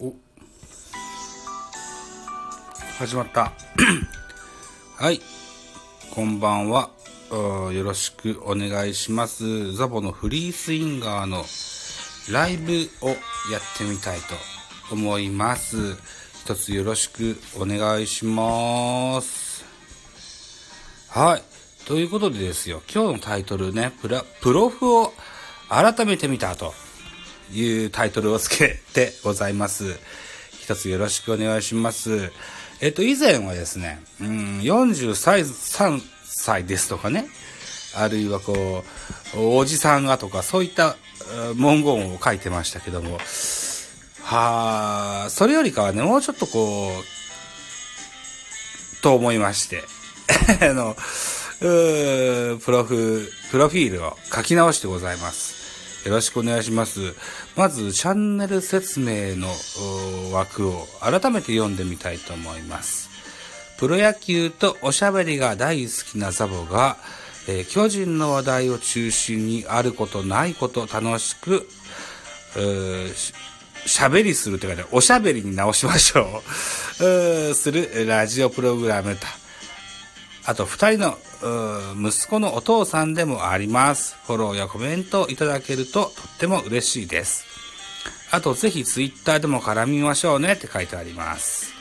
[0.00, 0.14] お。
[2.98, 3.52] 始まった。
[4.96, 5.20] はい。
[6.12, 6.90] こんばんは。
[7.30, 9.72] よろしくお願いします。
[9.72, 11.44] ザボのフリースインガーの
[12.30, 13.18] ライブをやっ
[13.76, 15.96] てみたいと思います。
[16.44, 19.64] 一つよろしくお願いします。
[21.08, 21.42] はい。
[21.86, 22.82] ということでですよ。
[22.92, 25.12] 今日のタイトルねプロフを
[25.68, 26.72] 改めてみたと。
[27.52, 29.98] いうタイトルをつけてございます。
[30.60, 32.30] 一つよろしくお願いします。
[32.80, 37.26] えっと、以前はですね、うん、43歳ですとかね、
[37.96, 38.84] あるいはこ
[39.34, 40.96] う、おじさんがとか、そういった
[41.56, 43.18] 文言を書いてましたけども、
[44.22, 49.84] はあ、それよりかはね、もうちょっとこう、と思いまして、
[50.60, 50.96] あの、
[51.60, 55.57] プロフ、プロフィールを書き直してございます。
[56.04, 57.14] よろしくお願いします。
[57.56, 59.48] まず、チャンネル説明の
[60.32, 63.08] 枠を改めて読んでみたいと思います。
[63.78, 66.96] プロ野球とおしゃべりが大好きなザボが、
[67.48, 71.68] えー、巨人の話題を中心にあることないこと楽しく、
[73.86, 76.42] 喋りするって書いておしゃべりに直しましょ
[77.00, 77.50] う。
[77.50, 79.26] うするラジオプログラムと。
[80.44, 81.18] あと、二人の
[81.96, 84.16] 息子のお父さんでもあります。
[84.26, 87.44] フォローやコメントいただけるととっても嬉しいです。
[88.30, 91.72] あと、ぜひツイッターでも絡みましょうねって書いてあります。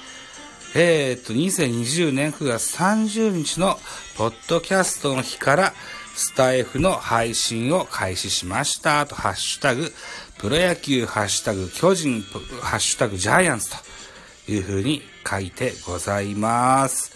[0.75, 3.80] えー、っと、2020年9月30日の
[4.17, 5.73] ポッドキャストの日から
[6.16, 9.05] スタイフの配信を開始しました。
[9.05, 9.92] と、ハッシュタグ、
[10.38, 12.21] プロ野球、ハッシュタグ、巨人、
[12.61, 17.11] ハッシュタグ、ジャイアンツというふうに書いてございます。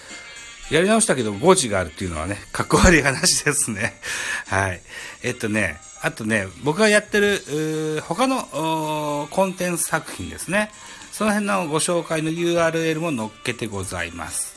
[0.72, 4.00] やり直したけど誤字があるっていうのはね、かっこ悪い話ですね。
[4.48, 4.82] はい。
[5.22, 10.72] えっとね、あとね、僕がやってる、他のコンテンツ作品ですね。
[11.12, 14.56] その辺のご紹介の URL も載っけてございます。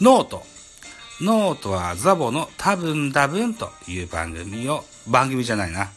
[0.00, 5.90] note。note はザボの多分多分という番組を、番組じゃないな、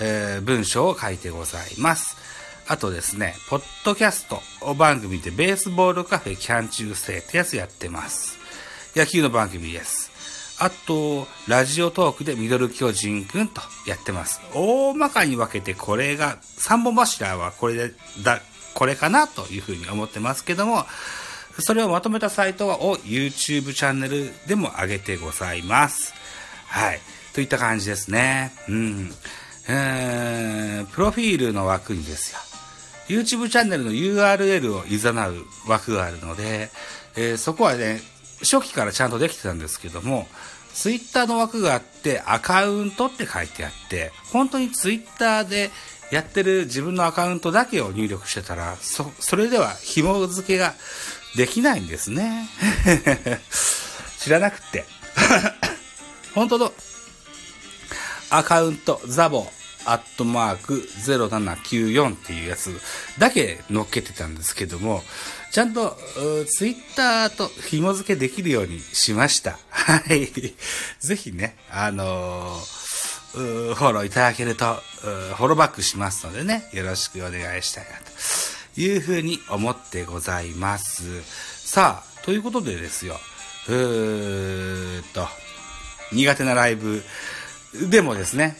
[0.00, 2.19] えー、文章を書いてございます。
[2.70, 8.38] あとですね、ポッドキャスト番組でベースボールカフェキャン中世ってやつやってます。
[8.94, 10.12] 野球の番組です。
[10.60, 14.40] あと、ラジオトークでミドル巨人くんとやってます。
[14.54, 18.40] 大まかに分けてこれが、三本柱はこれで、だ、
[18.74, 20.86] これかなというふうに思ってますけども、
[21.58, 26.14] それをまとめたサイトを YouTube チャンネルでも上げてございます。
[26.68, 27.00] はい。
[27.34, 28.52] といった感じですね。
[28.68, 29.12] うん。
[29.68, 32.49] えー、プロフィールの枠にですよ。
[33.10, 36.70] YouTube チャンネルの URL を誘う枠があるので、
[37.16, 38.00] えー、そこはね、
[38.40, 40.28] 初期からちゃんとできてたんですけども、
[40.72, 45.70] Twitter の枠があって、アカウントって書いてあって、本当に Twitter で
[46.10, 50.74] やってる自分のアカウントだけを入力してたら、そ、それでは紐付けが
[51.36, 52.48] できないんですね。
[54.18, 54.84] 知らなくて。
[56.34, 56.72] 本当の
[58.30, 59.50] アカウント、ザボ、
[59.84, 62.80] アットマーク0794っていうやつ
[63.18, 65.02] だけ載っけてたんですけども、
[65.50, 65.96] ちゃんと
[66.46, 69.58] ツイッターと紐付けできるようにしました。
[69.70, 70.30] はい。
[71.00, 77.90] ぜひね、あのー、フォローいただけると、フォローバックしますのでね、よろしくお願いしたいな
[78.74, 81.22] というふうに思ってございます。
[81.64, 83.18] さあ、ということでですよ、
[83.68, 85.28] うーっと、
[86.12, 87.02] 苦手なライブ
[87.88, 88.56] でもですね、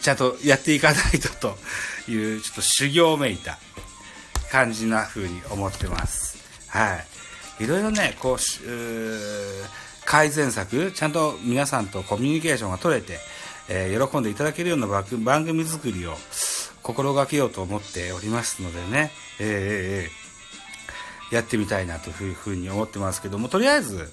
[0.00, 1.58] ちゃんとやっていかないとと
[2.10, 3.58] いう、ちょっと修行めいた
[4.50, 6.38] 感じな風に思ってます。
[6.68, 6.96] は
[7.60, 7.64] い。
[7.64, 8.38] いろいろね、こう、
[10.04, 13.18] 改善策、ちゃんと皆さんとコミュニケーションが取れて、
[13.68, 16.16] えー、喜んでいただけるような番組作りを
[16.82, 24.10] 心がけようと思っておりますのでね、えー、やってみたいなというふうに思ってますけども、とりあえず、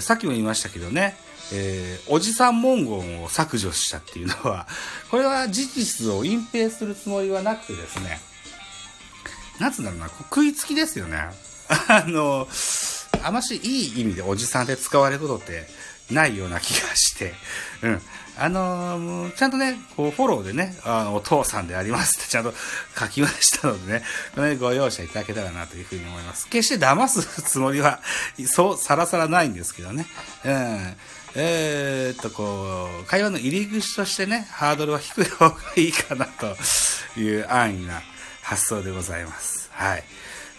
[0.00, 1.16] さっきも言いましたけどね、
[1.52, 4.66] えー、おじさん文言を削除したっていうのは、
[5.10, 8.20] これは事実を隠蔽するつもりはなくてですね、
[9.58, 11.18] なんつうんだろうな、食いつきですよね。
[11.88, 12.48] あの、
[13.22, 15.68] あましいい意味でおじさんで使われることって
[16.10, 17.34] ないような気がして、
[17.82, 18.02] うん。
[18.36, 22.52] あのー、ちゃんとね、こう、フォローでね、あの、お父さんでありますってちゃんと
[22.98, 24.04] 書きましたのでね、
[24.34, 26.48] これご容赦いただけたらなというふうに思います。
[26.48, 28.00] 決して騙すつもりは、
[28.46, 30.06] そう、さらさらないんですけどね。
[30.44, 30.96] うん。
[31.36, 36.56] えー、っと、こう、会話の入り口としてね、ハードルは低い方がいいかなと
[37.18, 38.02] いう安易な
[38.42, 39.68] 発想でございます。
[39.72, 40.04] はい。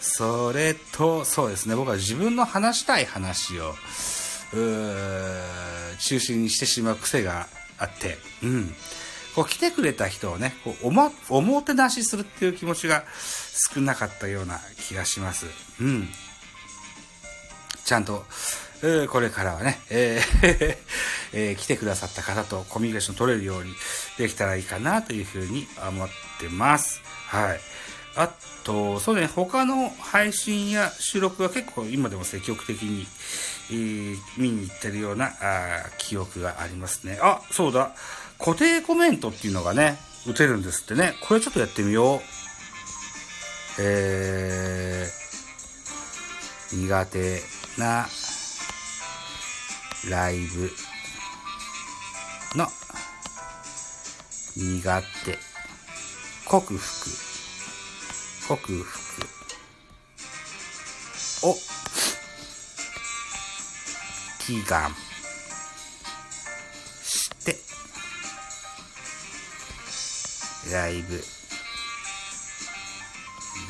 [0.00, 3.74] それと、そうですね、僕は自分の話したい話を、
[4.52, 7.48] うー中心にしてしまう癖が
[7.78, 8.74] あって、うん。
[9.34, 13.04] こう来てくれた人をね、こうおも、おもてなしするっていう気持ちが
[13.74, 15.46] 少なかったような気がします。
[15.80, 16.08] うん。
[17.86, 18.24] ちゃんと、
[19.10, 20.76] これからはね、えー
[21.32, 23.72] えー、来てくださった方とコミュニケーション取れるように
[24.18, 26.08] できたらいいかなというふうに思っ
[26.40, 27.00] てます。
[27.28, 27.60] はい。
[28.16, 28.30] あ
[28.64, 33.06] と、そうね、他の配信や収録は結構今でも積極的に、
[33.70, 37.18] えー、見に行ってるようなあ記憶がありますね。
[37.22, 37.92] あ、そうだ。
[38.38, 41.14] 固定コメントっていうのがね、打てるんですってね。
[41.22, 42.20] これちょっとやってみよう。
[43.78, 48.06] えー、苦手な
[50.08, 50.70] ライブ。
[52.54, 52.66] の
[54.56, 55.38] 苦手。
[56.46, 57.10] 克服。
[58.48, 59.26] 克服。
[61.46, 61.54] を
[64.46, 64.90] 祈願。
[67.02, 67.56] して。
[70.72, 71.22] ライブ。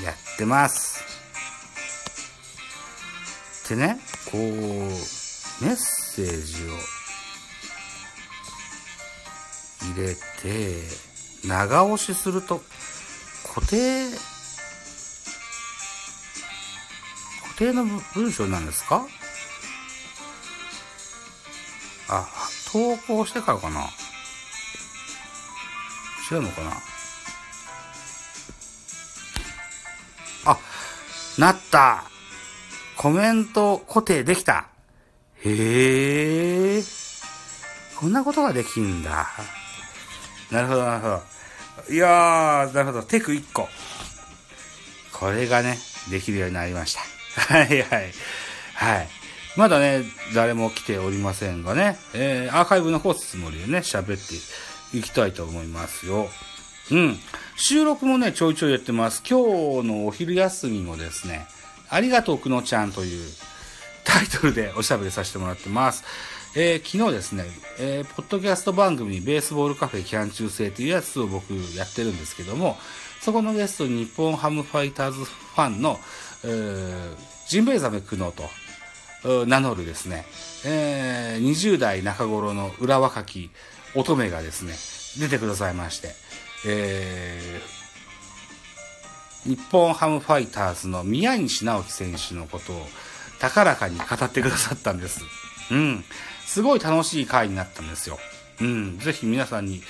[0.04, 1.05] やってます。
[3.68, 3.98] でね
[4.30, 4.40] こう
[5.64, 6.68] メッセージを
[9.94, 10.82] 入れて
[11.44, 12.60] 長押しすると
[13.54, 14.08] 固定
[17.42, 17.84] 固定の
[18.14, 19.06] 文章なんですか？
[22.08, 22.28] あ、
[22.70, 23.88] 投稿してからかな？
[26.30, 26.72] 違うのかな？
[30.44, 30.58] あ、
[31.38, 32.04] なった。
[32.96, 34.68] コメント固定できた
[35.44, 36.82] へえ。
[37.98, 39.28] こんなことができんだ。
[40.50, 41.94] なるほど、なるほど。
[41.94, 43.02] いやー、なるほど。
[43.02, 43.68] テク1個。
[45.12, 45.78] これがね、
[46.10, 47.00] できるようになりました。
[47.54, 48.12] はいはい。
[48.74, 49.08] はい。
[49.56, 50.02] まだね、
[50.34, 56.28] 誰も来ておりませんがね、えー、アーカイブ残すつもりでね、喋っていきたいと思いますよ。
[56.90, 57.18] うん。
[57.56, 59.22] 収録もね、ちょいちょいやってます。
[59.28, 61.46] 今日のお昼休みもですね、
[61.88, 63.28] ありがとうくのちゃんという
[64.04, 66.04] タイトルでおしゃべりさせてもらってます。
[66.58, 67.44] えー、昨日ですね、
[67.78, 72.78] えー、ポッドキャスト番組ベースボールカフェキャン中制というやつを僕やってるんですけども、
[73.20, 76.00] そこのゲストに日本ハムファイターズファンの、
[76.44, 77.16] えー、
[77.48, 80.24] ジンベエザメクノと名乗るですね、
[80.64, 83.50] えー、20代中頃の裏若き
[83.94, 84.74] 乙女がですね、
[85.20, 86.14] 出てくださいまして、
[86.66, 87.85] えー、
[89.46, 92.86] 日本ハムファイターズの宮西直樹選手のことを
[93.38, 95.22] 高らかに語ってくださったんです。
[95.70, 96.04] うん。
[96.44, 98.18] すごい楽しい回になったんですよ。
[98.60, 98.98] うん。
[98.98, 99.82] ぜひ皆さんに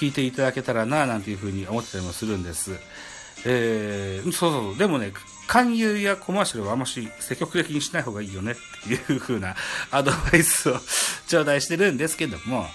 [0.00, 2.72] 聞いていただけたらな、なんていうふうに思ってたりもするんです。
[3.44, 4.76] えー、そうそう。
[4.76, 5.12] でもね、
[5.46, 8.54] 勧誘やコマーシャルはあまし積極的にしない方がいいよねっ
[9.06, 9.54] ていう風な
[9.92, 10.78] アドバイスを
[11.28, 12.66] 頂戴してるんですけども、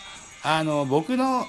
[0.44, 1.46] あの、僕の、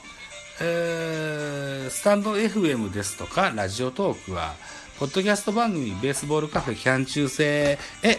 [0.64, 4.54] え、スタンド FM ですとか、ラジオトークは、
[4.98, 8.18] ポッドキャスト番組ベースボールカフェキャン中制へ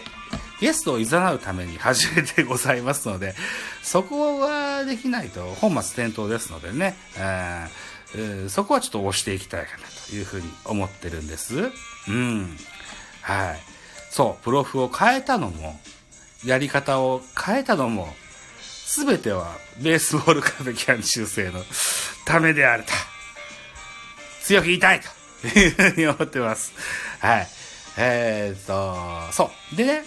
[0.60, 3.34] ゲストを誘うために始めてございますので、
[3.82, 11.70] そこはできないと本末転倒ですのでね、えー、そこはちょっと押していきたいかなというふうに思ってるんです。
[12.08, 12.56] うん。
[13.22, 13.60] はい。
[14.10, 15.80] そう、プロフを変えたのも、
[16.44, 18.14] やり方を変えたのも、
[18.84, 21.60] すべてはベースボールカフェキャン中制の
[22.26, 22.92] ためであると。
[24.42, 25.48] 強く言いたいと。
[25.48, 26.72] いうふうに思ってます。
[27.18, 27.48] はい。
[27.96, 29.76] えー、っと、そう。
[29.76, 30.04] でね、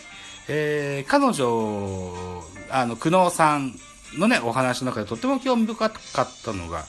[0.48, 3.76] えー、彼女、あの、久能さん
[4.16, 6.86] のね、お話の中でとっても興味深かったのが、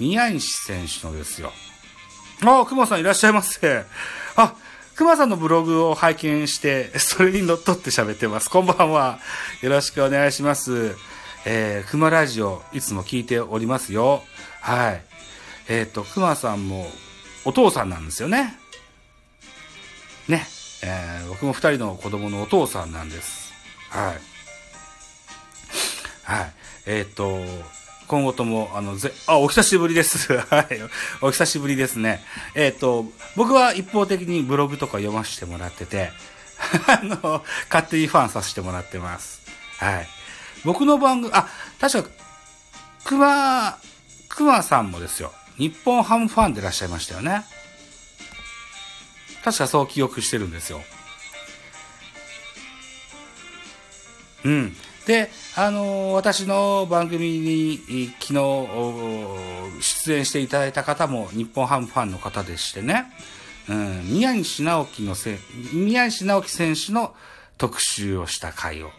[0.00, 1.52] 宮西選手のですよ。
[2.44, 3.84] ああ、熊さんいらっしゃいませ。
[4.36, 4.54] あ、
[4.94, 8.48] 熊さんのブログを拝見して、それにのっとって喋ってます。
[8.48, 9.20] こんばんは。
[9.62, 10.96] よろしくお願いします。
[11.48, 14.24] えー、熊ラジオ、いつも聞いておりますよ。
[14.60, 15.02] はい。
[15.68, 16.88] えっ、ー、と、熊さんも
[17.44, 18.58] お父さんなんですよね。
[20.26, 20.44] ね。
[20.82, 23.52] えー、僕も二人の子供のお父さんなんです。
[23.90, 24.20] はい。
[26.24, 26.52] はい。
[26.86, 27.38] えっ、ー、と、
[28.08, 30.32] 今後とも、あの、ぜ、あ、お久しぶりです。
[30.50, 30.66] はい。
[31.20, 32.24] お久しぶりですね。
[32.56, 36.10] えっ、ー、と、僕は一方的にブログとか読ませてもらってて、
[36.88, 39.42] あの、勝手にファンさせてもらってます。
[39.78, 40.15] はい。
[40.64, 41.48] 僕の番組、あ、
[41.80, 42.10] 確か、
[43.04, 43.78] 熊、
[44.28, 45.32] 熊さんもですよ。
[45.56, 47.44] 日本ハムファンでいらっしゃいましたよね。
[49.44, 50.80] 確かそう記憶してるんですよ。
[54.44, 54.76] うん。
[55.06, 58.34] で、あのー、私の番組に昨日
[59.80, 63.06] 出演していただいた方も日本ハムファンの方でしてね、
[63.68, 65.38] うん、宮西直樹のせ、
[65.72, 67.14] 宮西直樹選手の
[67.56, 68.90] 特集をした回を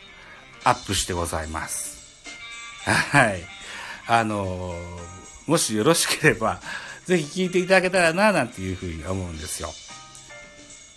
[0.67, 1.97] アップしてございます。
[2.83, 3.41] はい。
[4.07, 6.59] あのーもしよろしければ、
[7.05, 9.69] ぜひ聞いていただけたらな、なんていうふうに思うんですよ。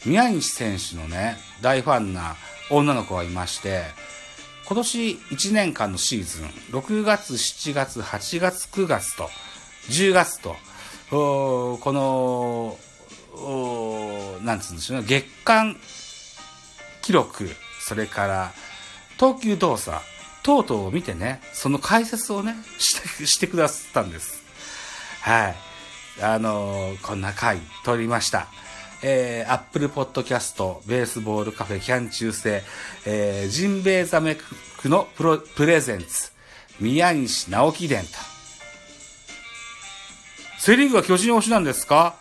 [0.04, 2.34] 宮西選手のね、大ファンな
[2.68, 3.84] 女の子がいまして、
[4.66, 6.46] 今年1年間のシーズン、
[6.76, 9.30] 6月、7月、8月、9月と、
[9.88, 10.56] 10月と、
[11.10, 12.76] この、
[14.42, 15.76] なんつうんでしょうね、月間
[17.02, 17.48] 記録、
[17.80, 18.52] それから
[19.20, 19.98] 投球動作、
[20.42, 24.42] 等々を見てね、その解説をね、して、してくださったんです。
[25.20, 25.56] はい。
[26.22, 28.46] あのー、こんな回撮りました。
[29.02, 32.62] えー、アップルポッドキャスト、ベースボールカフェキャン中世、
[33.04, 34.38] えー、ジンベエザメ
[34.78, 36.32] クのプロプレゼンツ、
[36.80, 38.08] 宮西直樹伝と。
[40.58, 42.14] セリーグは巨人推しなんですか？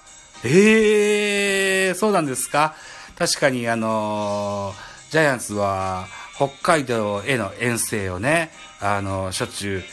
[0.43, 2.75] ええー、そうなんですか？
[3.17, 6.07] 確かにあのー、ジャイアンツは
[6.39, 9.83] 北海道への遠征をね、あの、しょっちゅ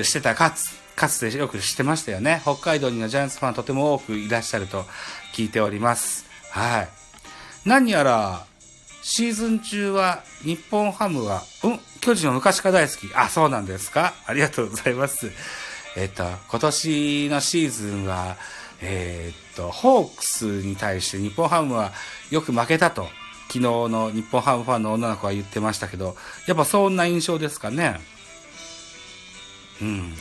[0.00, 2.40] うしてたかつ、かつてよくしてましたよね。
[2.42, 4.86] 北海道にはジャイアンツファンとても多くいらっしゃると
[5.34, 6.24] 聞いております。
[6.50, 6.88] はい。
[7.66, 8.46] 何やら、
[9.02, 13.14] シーズン中は日本ハムは、うん、巨人は昔から大好き。
[13.14, 15.32] あ、そうなんですかありがとうございます。
[15.96, 18.38] えっと、今年のシーズンは、
[18.80, 21.92] えー、っと、ホークスに対して日本ハムは
[22.30, 23.06] よく負けたと、
[23.54, 26.16] 昨日の日本ハムファンの女の子は言ってましたけど、
[26.48, 28.00] やっぱそんな印象ですかね。
[29.80, 30.12] うん。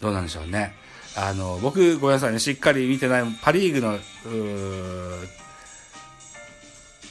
[0.00, 0.74] どうなんでしょうね。
[1.14, 3.98] あの、僕、ごめんなさいね、しっかり見てない、パリーグの、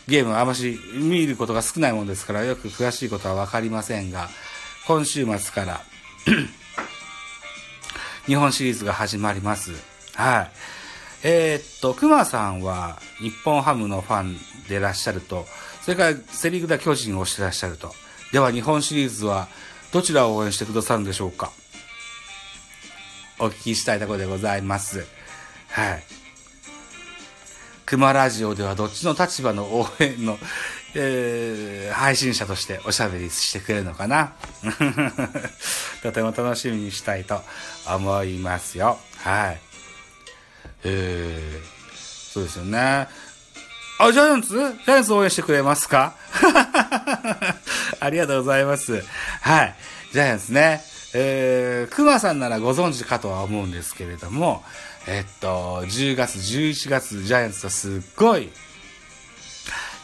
[0.07, 4.27] ゲームはあまし見ることが少ないもんですから、よく詳しいことはわかりませんが、
[4.87, 5.81] 今週末から
[8.25, 9.73] 日本シリーズが始まります。
[10.15, 10.51] はい。
[11.23, 15.45] えー、っと、熊さんは日本ハムのファンでらっしゃると、
[15.81, 17.93] それからセリグで巨人をしてらっしゃると。
[18.31, 19.47] では日本シリーズは
[19.91, 21.51] どちらを応援してくださるんでしょうか
[23.39, 25.05] お聞きしたいところでございます。
[25.69, 26.03] はい。
[27.85, 30.37] 熊ラジオではどっちの立場の応援の、
[30.93, 34.33] えー、配信者としておしゃべりしてくれるのかな
[36.03, 37.41] とても楽しみにしたいと
[37.87, 38.99] 思いますよ。
[39.19, 39.61] はい。
[40.83, 43.07] えー、そうですよね。
[43.99, 46.15] あ、ジャイアンツジャイアンツ応援してくれますか？
[47.99, 49.03] ありがとうございます。
[49.41, 49.75] はい。
[50.13, 50.83] ジャイアンツね。
[51.13, 54.63] えー、熊さんならご存知かとは思うんですけれども、
[55.07, 58.51] えっと、10月、11月、ジャイアンツはすっごい、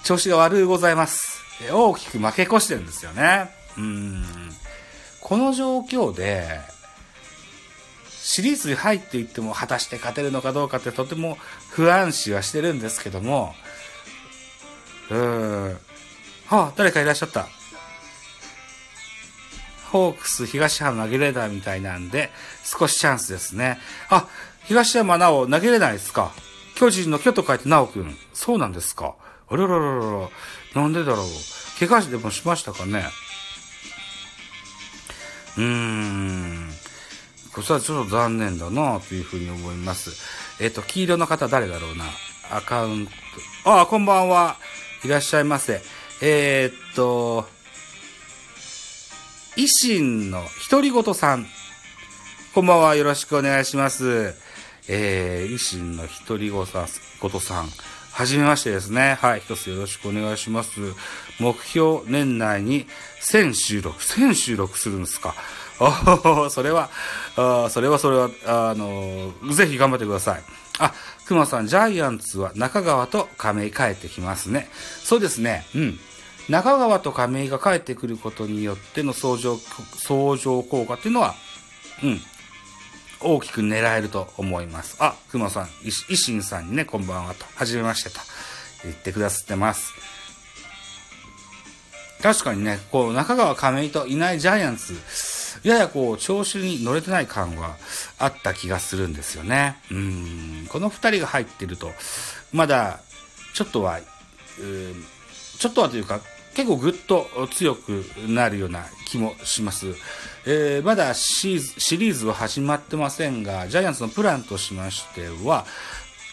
[0.03, 1.39] 調子が悪いございます。
[1.71, 3.49] 大きく負け越してるんですよね。
[3.77, 4.25] うん。
[5.19, 6.61] この状況で、
[8.21, 11.37] シリーズに入っていっても果たして勝てるのかどうかってとても
[11.69, 13.53] 不安視はしてるんですけども、
[15.13, 15.77] うん。
[16.49, 17.47] あ、誰かいらっしゃった。
[19.91, 22.31] ホークス東浜投げれないみたいなんで、
[22.63, 23.77] 少しチャンスですね。
[24.09, 24.27] あ、
[24.63, 26.31] 東山直投げれないですか
[26.75, 28.17] 巨人の巨と書いて直くん。
[28.33, 29.15] そうなんですか
[29.49, 30.29] あららららら。
[30.81, 31.25] なんでだろう。
[31.79, 33.05] 怪我でもしましたかね
[35.57, 36.69] うーん。
[37.53, 40.09] これはちょっと残念だなというふうに思います。
[40.59, 42.05] えっ、と、黄色の方誰だろうな。
[42.49, 43.11] アカウント。
[43.65, 44.57] あ、こんばんは。
[45.03, 45.81] いらっしゃいませ。
[46.21, 47.45] えー、っと、
[49.57, 51.45] 維新の独り言さん。
[52.53, 52.95] こんばんは。
[52.95, 54.33] よろしくお願いします。
[54.87, 56.81] えー、維新の独り言さ
[57.61, 57.69] ん、
[58.13, 59.17] はじめましてですね。
[59.19, 59.41] はい。
[59.41, 60.79] 一つよろしくお願いします。
[61.39, 62.87] 目標、年内に
[63.21, 64.01] 1000収録。
[64.01, 65.35] 1000収録するんですか？
[65.79, 66.89] あそれは、
[67.35, 70.43] あそれはそれは、あの、ぜひ頑張ってください。
[70.79, 70.93] あ、
[71.25, 74.69] 熊さん、ジャイアンツは中川と亀井帰ってきますね。
[75.03, 75.65] そうですね。
[75.75, 75.99] うん。
[76.49, 81.35] 中川と亀井が帰ってくることによっての相乗、相乗効果っていうのは、
[82.03, 82.19] うん、
[83.21, 84.97] 大きく狙えると思います。
[84.99, 88.19] あ、熊さん、維新さんにね、こんばんはと、はじめましてと
[88.83, 89.93] 言ってくださってます。
[92.21, 94.93] 確かにね、こう、中川亀井といないジャイアンツ、
[95.63, 97.77] ややこう、調子に乗れてない感は
[98.19, 99.77] あった気がするんですよね。
[99.91, 101.91] うん、この二人が入ってると、
[102.51, 102.99] まだ、
[103.53, 103.99] ちょっとは、
[105.59, 106.21] ちょっとはというか、
[106.53, 109.95] 結構ぐっと強くなるような気もします。
[110.45, 115.65] えー、まだシシリーズは始まってませんが、ジャイアンツのプランとしましては、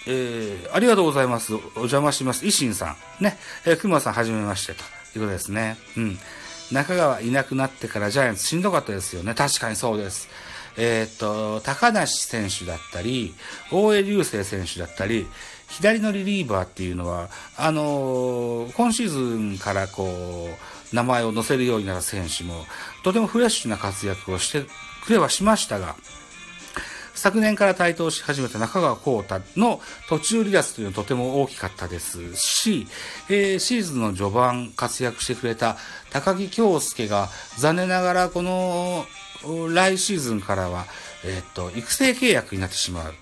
[0.07, 1.55] えー、ありがとうございます。
[1.55, 2.45] お邪魔します。
[2.45, 3.25] 維新さん。
[3.25, 3.39] ね。
[3.65, 4.83] えー、熊さんはじめましてと
[5.17, 5.79] いうことですね。
[5.97, 6.19] うん。
[6.73, 9.35] 中川いなくなってからジャイアンツしんどかったですよね。
[9.35, 10.29] 確かにそうです。
[10.77, 13.35] えー、っと、高梨選手だったり、
[13.71, 15.27] 大江流星選手だったり、
[15.69, 20.49] 左のリリーバーっていうのは、あのー、今シーズンからこ
[20.93, 22.65] う、名前を載せるようになる選手も、
[23.05, 24.65] とてもフレッシュな活躍をして
[25.05, 25.97] くれはしましたが、
[27.15, 32.87] 昨年から台頭し始めた中川幸太の途中離脱というのはとても大きかったですし、
[33.29, 35.77] えー、シーズンの序盤活躍してくれた
[36.11, 39.05] 高木京介が残念ながらこの
[39.73, 40.87] 来シーズンからは、
[41.25, 43.15] えー、っと、育成契約になってしまう。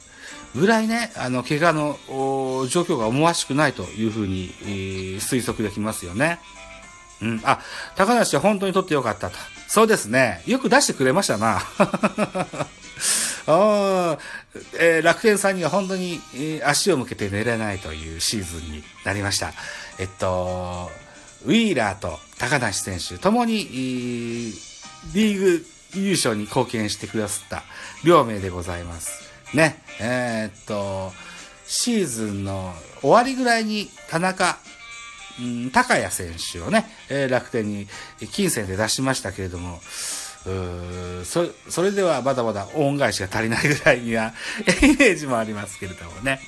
[0.55, 1.99] ぐらいね、あの、怪我の
[2.69, 6.41] 状況が思わしくないというふうに、えー、推測できますよね。
[7.21, 7.41] うん。
[7.45, 7.61] あ、
[7.97, 9.37] 高梨は本当に取ってよかったと。
[9.67, 10.43] そうですね。
[10.47, 11.61] よく出してくれましたな。
[13.51, 19.53] えー、楽天さんには本当に、えー、足を向けて寝れないというシーズンになりました。
[19.99, 20.91] えっと、
[21.47, 23.65] ウィーラーと高梨選手ともに、
[25.15, 27.63] リーグ優勝に貢献してくださった
[28.05, 29.23] 両名でございます。
[29.55, 31.13] ね、えー、っと、
[31.67, 34.59] シーズンの終わりぐらいに田中、
[35.73, 36.87] 高谷選手をね、
[37.31, 37.87] 楽天に
[38.33, 39.81] 金銭で出しましたけれども、
[41.25, 44.33] そそれではまだまだ恩返しが足りないぐらいには
[44.83, 46.41] イメージもありますけれどもね。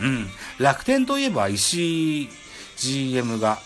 [0.00, 0.30] うん。
[0.58, 2.30] 楽天といえば石井
[2.76, 3.58] GM が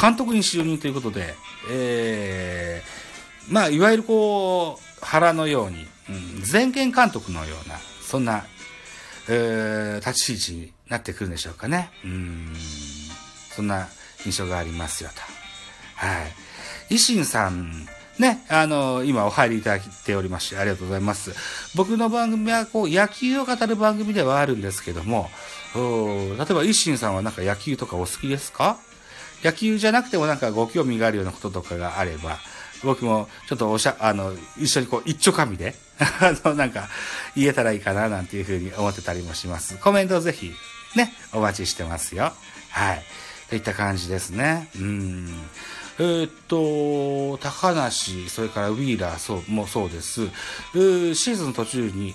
[0.00, 1.34] 監督に就任ということで、
[1.70, 8.44] えー、まあ、いわゆるこう、腹のように、うん、全権監督のような、そんな、
[9.28, 11.90] えー、立ち位置になってくるんでしょうかね。
[12.04, 12.54] うん。
[13.54, 13.88] そんな
[14.24, 15.20] 印象がありますよと。
[15.96, 16.22] は
[16.90, 16.94] い。
[16.94, 17.86] 維新さん、
[18.18, 21.32] ね、あの、今お入りいただいておりまして、ありがとうございます。
[21.74, 25.30] 僕の番組は、こう、野球を語る番組ではあるんですけども、
[25.74, 28.76] 例えば、一心さんはなんか野球とかお好きですか？
[29.42, 32.38] 野球じゃなくてもなんかご興味があるようなこととかがあれば、
[32.82, 36.88] 僕もちょっとおしゃ、あの、一緒にこう、一丁紙で、 あの、なんか、
[37.36, 39.76] 言えたらいいかな、なんていうふうに思ってたりもします。
[39.78, 40.52] コメントぜひ、
[40.94, 42.32] ね、お待ちしてますよ。
[42.70, 43.04] はい。
[43.50, 44.68] といった感じですね。
[44.76, 45.28] うん。
[45.98, 50.26] えー、っと、高梨、それからウィーラーそうもそうです。
[50.26, 52.14] シーズン途中に、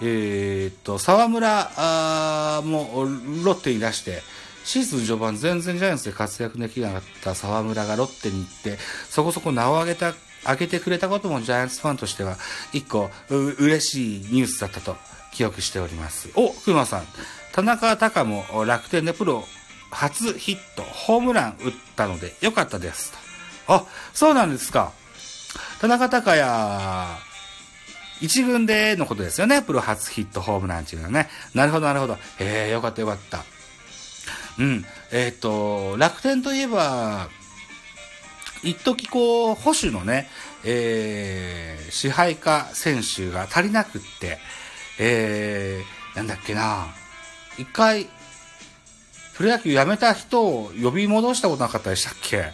[0.00, 3.06] えー、っと、沢村あも
[3.44, 4.22] ロッテに出して、
[4.64, 8.78] シーズン序盤全然ジャイアンツで活躍できなかった沢村がロッテに行って、
[9.08, 12.36] そこそこ名を挙げた、上げてくれたこともジャイアンツファンとしては、
[12.74, 14.96] 一個う嬉しいニュースだったと
[15.32, 16.28] 記憶しております。
[16.34, 17.06] お、熊さん。
[17.52, 19.44] 田中隆も楽天でプロ
[19.90, 23.12] 初ヒット、ホームラン打ったのでよかったです。
[23.66, 24.92] あ、そうなんですか。
[25.80, 27.28] 田中隆也、
[28.20, 29.62] 一軍でのことですよね。
[29.62, 31.28] プロ初ヒット、ホームランっていうのはね。
[31.54, 32.18] なるほど、なるほど。
[32.38, 33.44] ええ、よかった、よかった。
[34.58, 34.84] うん。
[35.12, 37.28] えっ、ー、と、楽天といえば、
[38.62, 40.28] 一時こう、保守のね、
[40.64, 44.38] えー、支配下選手が足りなくって、
[44.98, 46.88] えー、なんだっけな、
[47.56, 48.08] 一回、
[49.38, 52.52] プロ野球辞めた人を呼び戻したことなかったでしたっけ？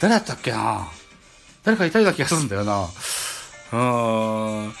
[0.00, 0.88] 誰だったっけな？
[1.62, 2.82] 誰かいたような気がするんだよな。
[2.82, 4.72] うーん。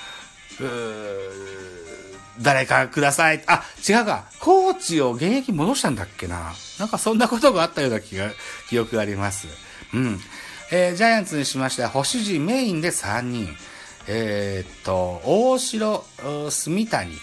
[2.42, 3.44] 誰かください。
[3.46, 4.24] あ、違うか。
[4.40, 6.52] コーチを現役戻したんだっけな？
[6.80, 8.30] なんかそんなことがあったような気が、
[8.68, 9.46] 記憶があります。
[9.94, 10.20] うん。
[10.72, 13.56] えー、ジャイアンツにしましては、保守陣メインで3人。
[14.08, 16.04] えー、っと、大城、
[16.50, 17.16] 住谷、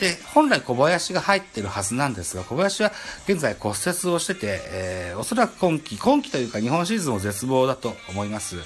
[0.00, 2.90] で、本来小林が入ってるはずなんですが、小林は
[3.28, 8.56] 現在骨折をしてて、えー、おそらく今季、今季というか日本シーズンも絶望だと思います。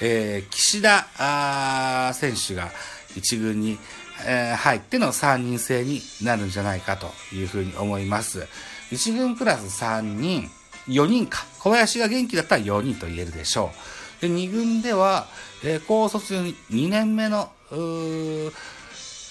[0.00, 2.70] えー、岸田あ選手が
[3.16, 3.78] 一軍に、
[4.26, 8.48] えー、入っての3人制になるんじゃないかというふうに思います。
[8.90, 10.50] 1軍クラス3人、
[10.88, 11.46] 4人か。
[11.60, 13.70] 小林が元気だったら4人と言えるでしょ
[14.18, 14.22] う。
[14.22, 15.28] で、2軍では、
[15.62, 18.52] えー、高卒2年目の、うー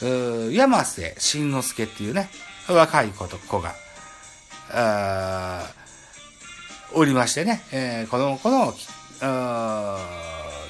[0.01, 2.29] 山瀬慎之介っていうね、
[2.67, 3.73] 若い子と子が、
[6.93, 8.73] おりましてね、えー、この子の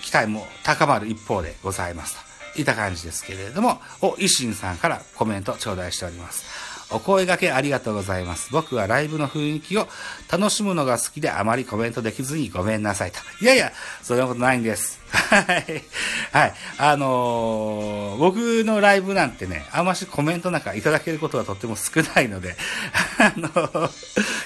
[0.01, 2.17] 期待も高まる一方でございます
[2.53, 6.45] といった感じですけれども、お、維新さんからコメント頂戴しております。
[6.91, 8.49] お声掛けありがとうございます。
[8.51, 9.87] 僕はライブの雰囲気を
[10.31, 13.19] 楽しむのが好きであまりコメントできずにごめんなさいと。
[13.41, 14.98] いやいや、そんなことないんです。
[15.11, 15.83] はい。
[16.31, 16.53] はい。
[16.77, 22.55] あのー、僕のライブなんてね、あんましコメントなんかいただけることはとっても少ないので、
[23.17, 23.89] あのー、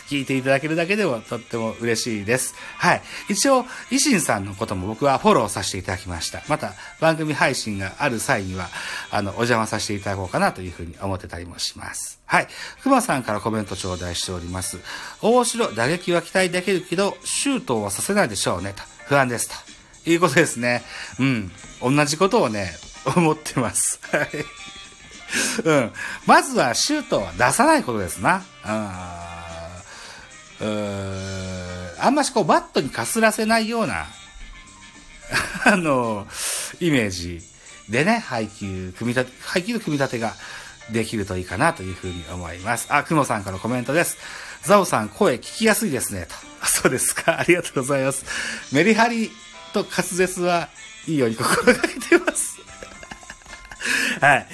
[0.09, 2.55] 聞いていただけるだけでもとっても嬉しいです。
[2.77, 3.01] はい。
[3.29, 6.41] 一応、維新さんのことも僕はフォローさせていただきました。
[6.47, 8.69] また、番組配信がある際には、
[9.11, 12.19] あの、お邪魔させていただこうかなというふうに思ってたりもします。
[12.25, 12.47] はい。
[12.81, 14.79] 熊さんからコメント頂戴しております。
[15.21, 18.83] 大城、打撃は期待できるけど、シュートはさせないでしょうね、と。
[19.07, 19.72] 不安です、と。
[20.05, 20.83] いうことですね。
[21.19, 21.51] うん。
[21.81, 22.73] 同じことをね、
[23.15, 23.99] 思ってます。
[24.11, 24.29] はい。
[25.63, 25.91] うん。
[26.25, 28.43] まずはシュートは出さないことですな。
[28.63, 29.23] あ
[31.99, 34.05] あんましこうバットにかすらせないような、
[35.65, 36.27] あの、
[36.79, 37.41] イメージ
[37.89, 40.35] でね、配給、組み立て、配給の組み立てが
[40.91, 42.87] できるといいかなというふうに思います。
[42.89, 44.17] あ、くもさんからコメントです。
[44.63, 46.27] ザオさん、声聞きやすいですね。
[46.61, 46.67] と。
[46.67, 47.39] そうですか。
[47.39, 48.25] ありがとうございます。
[48.71, 49.31] メリハリ
[49.73, 50.69] と滑舌は
[51.07, 52.59] いいように心がけてます。
[54.21, 54.47] はい。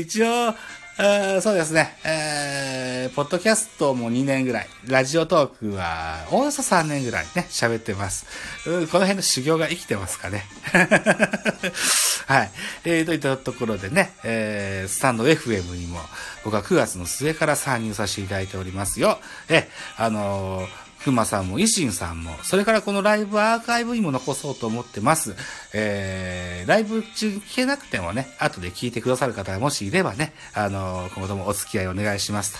[0.00, 0.54] 一応、
[0.96, 1.96] えー、そうですね。
[2.04, 8.26] えー、ポッドキャストも2年ぐらい、ラジオトークは、およそ3年ぐらいね、喋ってます。
[8.64, 10.44] この辺の修行が生きてますかね。
[12.26, 12.50] はい。
[12.84, 16.00] えー、といったところでね、えー、スタンド FM にも、
[16.44, 19.18] 僕は9月の末から参入させていただいておりますよ。
[19.48, 25.36] え、あのーくまさんも、維新さんも、それからこのライブアーカイブにも残そうと思ってます。
[25.72, 32.54] えー、ライブ中聞けなくてもね、後で聞いてくださる方がもしいればね、あのー、今後ともお付き合いお願いします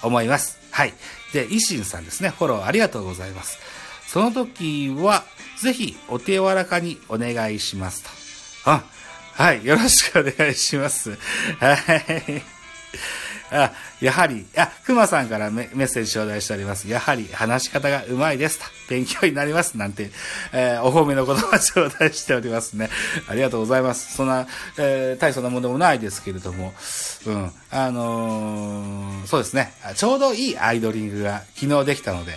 [0.00, 0.58] と思います。
[0.70, 0.92] はい。
[1.32, 3.58] で、維新さんですね、フォローありがとうございます。
[4.06, 5.24] その時は、
[5.60, 8.10] ぜひお手柔らかにお願いしますと。
[8.70, 8.84] あ、
[9.32, 11.16] はい、よろしくお願いします。
[11.58, 12.42] はい。
[13.50, 16.88] あやはり、あ、熊さんからメッセージ頂戴しております。
[16.88, 18.64] やはり話し方がうまいですと。
[18.88, 19.76] 勉強になります。
[19.76, 20.10] なんて、
[20.52, 22.88] えー、お褒めの言葉頂戴しておりますね。
[23.28, 24.16] ありがとうございます。
[24.16, 24.46] そんな、
[24.78, 26.72] えー、大層なものでもないですけれども、
[27.26, 29.72] うん、あのー、そうですね。
[29.94, 32.34] ちょうどいいアイドリングが昨日できたので、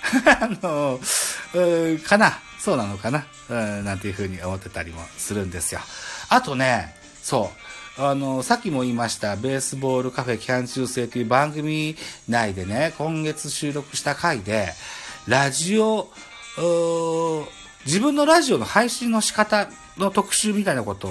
[0.40, 2.38] あのー、かな。
[2.58, 3.24] そうなのかな。
[3.48, 5.80] うん、なんていうふうに思ってたりもするんですよ。
[6.28, 7.69] あとね、そう。
[8.02, 11.96] あの、さっきも言いました、ベースボールカフェキャン中世という番組
[12.30, 14.72] 内でね、今月収録した回で、
[15.28, 16.08] ラジオ、
[17.84, 21.08] 自分のラジオの配信の仕方の特集みたいなこと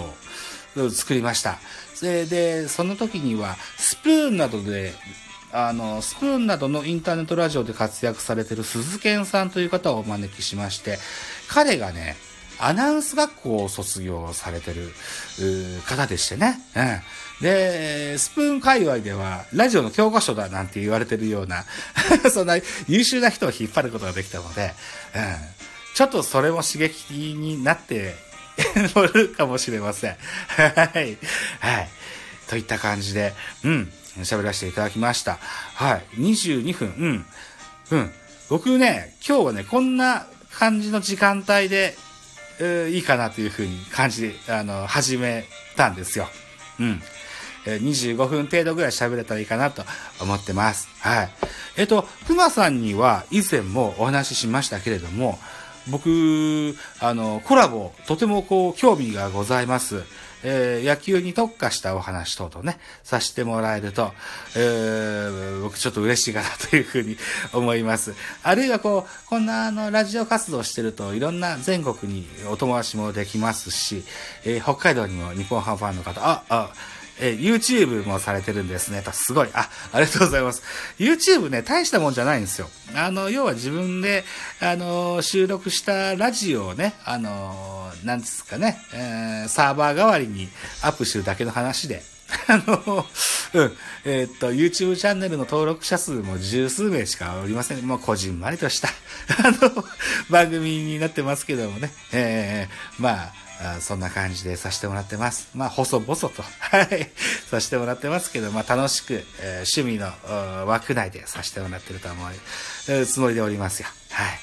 [0.77, 1.59] を作りました。
[2.01, 4.95] で、でその時には、スプーンなどで、
[5.51, 10.97] あの、スプーンなどのインターネットラジオで活躍されてる鈴賢さんという方をお招きしまして、
[11.49, 12.17] 彼がね、
[12.59, 14.91] アナウンス学校を卒業されてる
[15.87, 16.59] 方でしてね。
[16.75, 17.43] うん。
[17.43, 21.65] で、スプーン界隈では、ラジオの教科書だなんて言われてるような
[22.31, 24.73] そんな優秀な人を引っ張ることができたので、
[25.15, 25.35] うん。
[25.95, 28.15] ちょっとそれも刺激になって
[28.95, 30.15] 乗るかもしれません。
[30.47, 31.17] はい。
[31.59, 31.89] はい。
[32.47, 33.91] といった感じで、うん。
[34.21, 35.37] 喋らせていただきました。
[35.75, 36.21] はい。
[36.21, 36.87] 22分。
[36.97, 37.25] うん。
[37.91, 38.11] うん。
[38.49, 41.95] 僕ね、今日はね、こんな感じの時間帯で
[42.89, 45.45] いいかなというふうに感じ、あの、始め
[45.75, 46.27] たんですよ。
[46.79, 47.01] うん。
[47.65, 49.83] 25分程度ぐらい喋れたらいいかなと
[50.21, 50.89] 思ってます。
[50.99, 51.29] はい。
[51.77, 55.39] えっ、と、ふまさんには以前もお話ししましたけれども、
[55.87, 60.03] 僕、あの、コラボ、とてもこう、興味がございます。
[60.43, 64.11] えー、野球に特化したお話等々ね、させてもらえると、
[64.55, 67.17] えー、僕ちょっと嬉しいかなというふうに
[67.53, 68.13] 思います。
[68.43, 74.03] あるいはこう、こんなあの、ラジオ活動してると、いろんな全国にお友達もできますし、
[74.45, 76.71] えー、北海道にも日本ハムファンの方、あ、あ、
[77.21, 79.01] え、YouTube もされてるんですね。
[79.01, 79.49] と、すごい。
[79.53, 80.63] あ、ありがとうございます。
[80.97, 82.69] YouTube ね、大したもんじゃないんですよ。
[82.95, 84.23] あの、要は自分で、
[84.61, 90.47] あの、収録したラジオをね、あの、なんですかね、えー、サーバー代わりに
[90.81, 92.01] アップしてるだけの話で、
[92.47, 93.05] あの、
[93.53, 97.85] うん、えー、っと、YouTube チャンネルの登録者数も十数名しかおりません。
[97.87, 98.89] もうこじんまりとした、
[99.43, 99.85] あの、
[100.29, 105.49] 番組になってますけどもね、えー、まあ、あそんな感じでさせてもらってます。
[105.53, 107.11] まあ、細々と、 はい、
[107.49, 112.29] させてもらってますけど、まあ、楽しく、えー、趣味の枠内でさせてもらってると思う、
[112.87, 113.87] えー、つもりでおりますよ。
[114.11, 114.39] はい。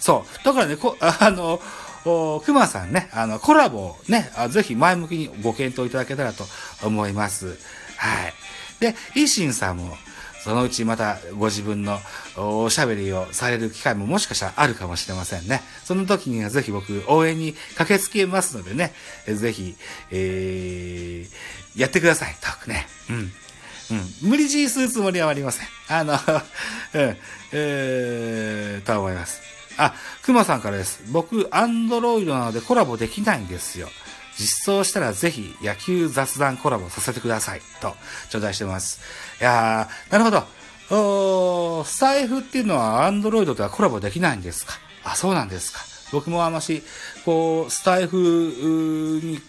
[0.00, 0.44] そう。
[0.44, 1.60] だからね、こ、あの、
[2.04, 6.44] お熊さんね、あの、コラボをね、ぜひ前向きにご検討いただけたらと
[6.82, 7.58] 思います。
[7.96, 8.34] はい。
[8.80, 9.96] で、維新さんも、
[10.44, 11.98] そのうちまたご自分の
[12.36, 15.62] おしゃべりをされる機会ももしかしたらあるかもしれませんね。
[15.84, 18.92] その時にはぜひ僕応援に駆けつけますのでね、
[19.26, 19.74] ぜひ、
[20.10, 22.36] えー、やってください。
[22.42, 22.86] トークね。
[23.08, 23.16] うん。
[23.16, 24.28] うん。
[24.28, 25.66] 無理強いするつもりはありません。
[25.88, 26.12] あの、
[26.92, 27.16] うん、
[27.52, 29.40] えー、と思います。
[29.76, 31.02] あ、熊さんからです。
[31.10, 33.88] 僕、アンドロイドなのでコラボできないんですよ。
[34.36, 37.62] 実装したらぜひ野球雑談コラボさせてください。
[37.80, 37.94] と、
[38.30, 39.00] 頂戴してます。
[39.40, 40.44] いやー、なるほど。
[40.90, 44.74] おスタイフっていうのはアンドロイドとはコラボできないんですか？
[45.02, 45.80] あ、そうなんですか。
[46.12, 46.82] 僕もあまし、
[47.24, 49.40] こう、スタイフに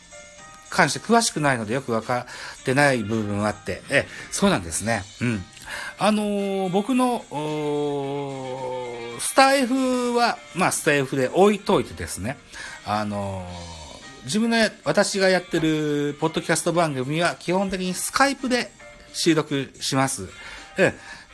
[0.70, 2.26] 関して詳しくないのでよくわか
[2.62, 5.04] ってない部分があって、え、そうなんですね。
[5.22, 5.44] うん。
[6.00, 7.26] あのー、僕の、
[9.36, 12.38] タイフは、まあ、スタイフで置いといてですね、
[12.86, 13.76] あのー
[14.26, 18.71] 自分の私がやってるポッドキャスト番組は基本的にスカイプで
[19.13, 20.24] 収録します。
[20.24, 20.30] うん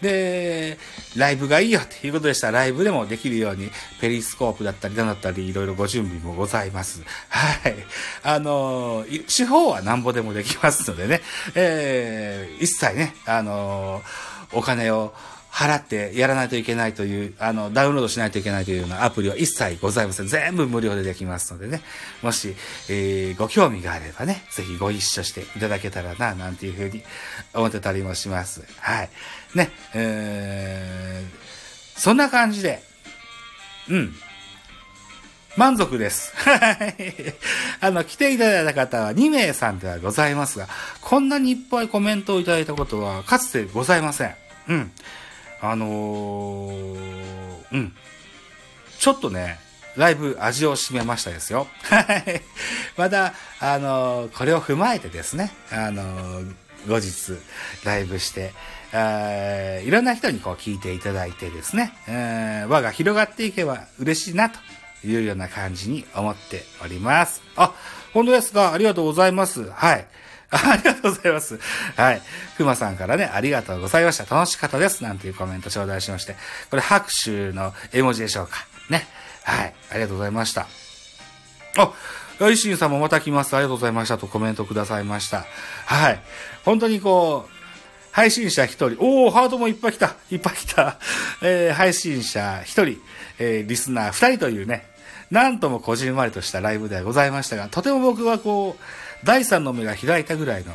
[0.01, 0.79] で、
[1.15, 7.03] ライブがいいよっていうことでしたら、ライブでもできるように、ペリスコープだったり、なんだったり、いろいろご準備もございます。
[7.29, 7.75] はい。
[8.23, 11.21] あのー、手法はなんぼでもできますのでね、
[11.53, 14.01] えー、一切ね、あの、
[14.53, 15.13] お金を、
[15.51, 20.27] 払ってやらないといけないという、あの、ダウンロードしないといけないというようなアプリは一切ございません。
[20.27, 21.81] 全部無料でできますのでね。
[22.21, 22.55] もし、
[22.89, 27.03] えー、ご興味があればね、ぜひご一緒していただけたらな、なんていうふうに
[27.53, 28.63] 思ってたりもします。
[28.79, 29.09] はい。
[29.53, 32.81] ね、えー、そんな感じで、
[33.89, 34.13] うん。
[35.57, 36.33] 満足です。
[36.37, 36.95] はい。
[37.81, 40.69] あの、来ていただいた方は2名さんではございますが、
[41.01, 44.35] こんなにいっぱいコメントをいただいたことはかつてございません。
[44.69, 44.91] うん。
[45.61, 47.93] あのー、うん。
[48.99, 49.59] ちょっとね、
[49.95, 51.67] ライブ味を占めましたですよ。
[51.83, 52.41] はい。
[52.97, 56.53] まだ、あのー、これを踏まえてですね、あのー、
[56.87, 57.39] 後日、
[57.85, 58.53] ライブして、
[59.85, 64.59] いろんな人にこう聞いていただいてですね、えー、輪が広がっていけば嬉しいなと
[65.05, 67.41] いうような感じに思っております。
[67.55, 67.73] あ、
[68.13, 68.73] 本当ですか？
[68.73, 69.69] ありがとうございます。
[69.69, 70.05] はい。
[70.51, 71.59] ありがとうございます。
[71.95, 72.21] はい。
[72.57, 74.35] くまさんからね、ありがとうございました。
[74.35, 75.03] 楽しかったです。
[75.03, 76.35] なんていうコメント頂戴しまして。
[76.69, 78.67] これ拍手の絵文字でしょうか。
[78.89, 79.07] ね。
[79.43, 79.73] はい。
[79.91, 80.67] ありがとうございました。
[81.77, 81.93] あ、
[82.39, 83.55] よいしんさんもまた来ます。
[83.55, 84.17] ありがとうございました。
[84.17, 85.45] とコメントくださいました。
[85.85, 86.19] はい。
[86.65, 87.61] 本当にこう、
[88.11, 88.97] 配信者一人。
[88.99, 90.15] おー、ハートもいっぱい来た。
[90.29, 90.97] いっぱい来た。
[91.41, 92.97] えー、配信者一人、
[93.39, 94.89] えー、リスナー二人というね、
[95.31, 98.83] なんともこじんまりとしたライブではございましたが、とても僕はこう、
[99.23, 100.73] 第三の目が開いたぐらいの、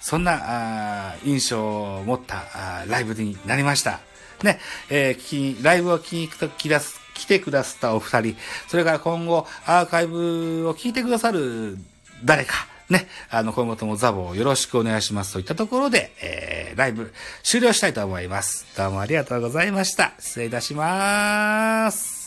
[0.00, 2.44] そんな印象を持った
[2.86, 4.00] ライブになりました。
[4.42, 8.36] ね、えー、ライブを聞き来す、来てくださったお二人、
[8.68, 11.76] それから今後アーカイブを聞いてくださる
[12.24, 12.54] 誰か、
[12.88, 18.66] ね、あの、今後ともザボをよろしくお願いしますといったところで、えー、ライブ終了したいと思います。
[18.76, 20.12] どうもありがとうございました。
[20.18, 22.19] 失礼いたします。